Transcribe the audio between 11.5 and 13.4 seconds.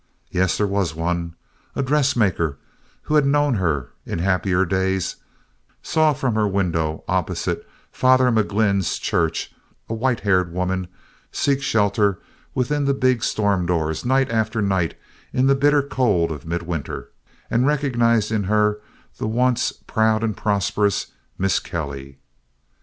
shelter within the big